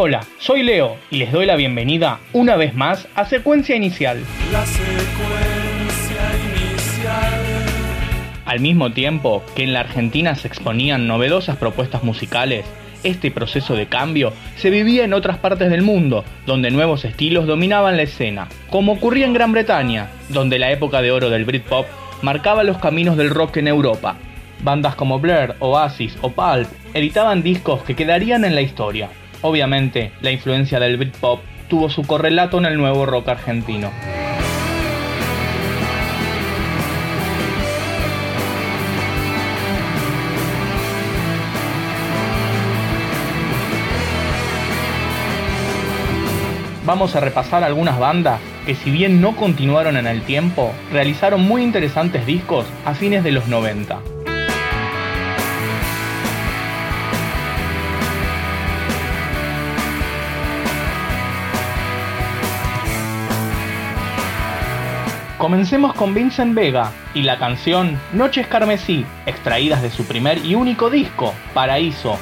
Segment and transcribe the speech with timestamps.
[0.00, 4.22] Hola, soy Leo y les doy la bienvenida una vez más a Secuencia Inicial.
[4.52, 7.42] La secuencia inicial.
[8.44, 12.64] Al mismo tiempo que en la Argentina se exponían novedosas propuestas musicales,
[13.02, 17.96] este proceso de cambio se vivía en otras partes del mundo, donde nuevos estilos dominaban
[17.96, 21.88] la escena, como ocurría en Gran Bretaña, donde la época de oro del Britpop
[22.22, 24.14] marcaba los caminos del rock en Europa.
[24.62, 29.08] Bandas como Blur, Oasis o Pulp editaban discos que quedarían en la historia.
[29.42, 33.90] Obviamente, la influencia del Britpop tuvo su correlato en el nuevo rock argentino.
[46.84, 51.62] Vamos a repasar algunas bandas que si bien no continuaron en el tiempo, realizaron muy
[51.62, 54.17] interesantes discos a fines de los 90.
[65.38, 70.90] Comencemos con Vincent Vega y la canción Noches Carmesí, extraídas de su primer y único
[70.90, 72.18] disco, Paraíso,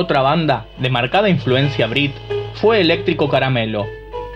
[0.00, 2.14] Otra banda de marcada influencia brit
[2.54, 3.86] fue Eléctrico Caramelo.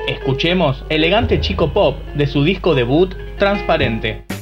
[0.06, 4.33] Escuchemos Elegante Chico Pop de su disco debut Transparente.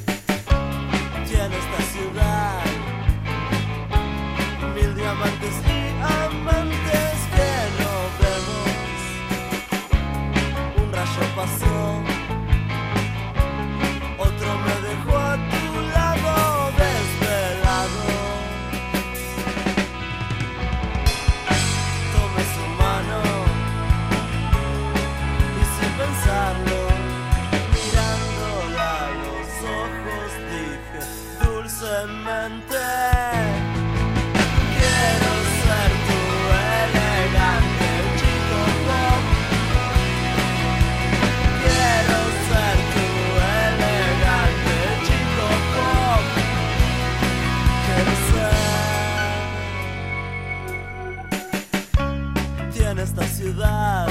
[52.92, 54.06] Tiene esta ciudad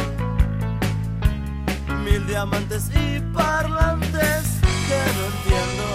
[2.03, 5.85] mil diamantes y parlantes que no entiendo.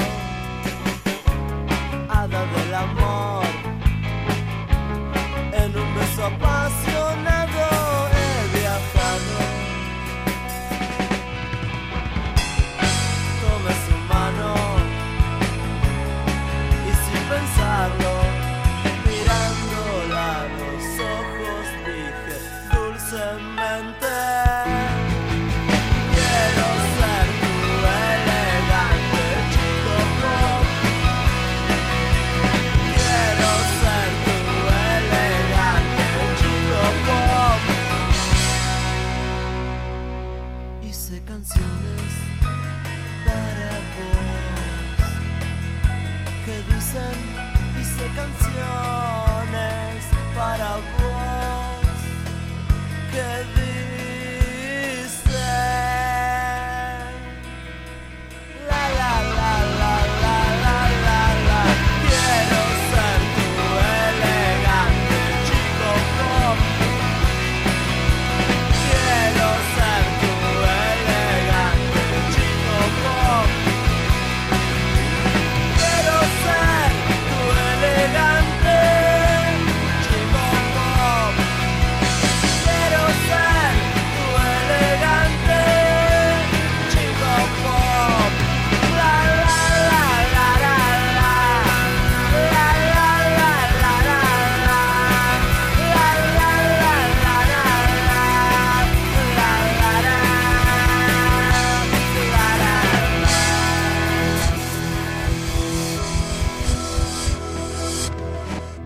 [2.08, 3.44] Hada del amor,
[5.52, 6.95] en un beso apasionado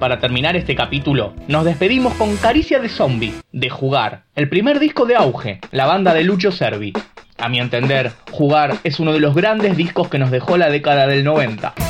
[0.00, 5.05] para terminar este capítulo, nos despedimos con Caricia de Zombie, de Jugar, el primer disco
[5.05, 6.93] de auge, la banda de Lucho Servi.
[7.38, 11.06] A mi entender, Jugar es uno de los grandes discos que nos dejó la década
[11.06, 11.89] del 90.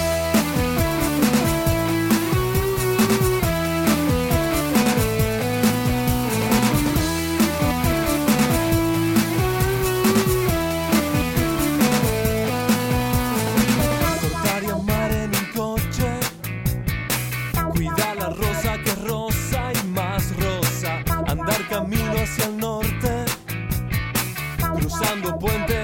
[24.91, 25.80] cruzando puentes.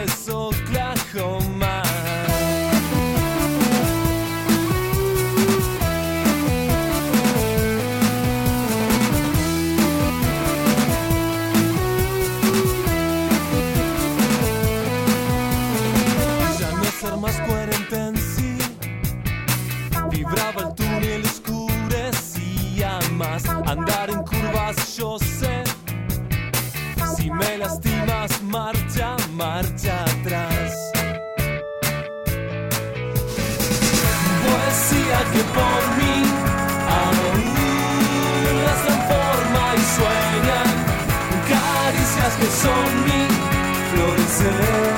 [35.06, 36.16] Que por mí
[36.88, 37.42] abru
[38.74, 40.60] esta forma y sueña
[41.48, 43.20] caricias que son mi
[43.90, 44.95] florecer.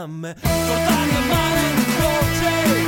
[0.00, 1.76] nam Cortarle mal el
[2.40, 2.79] change.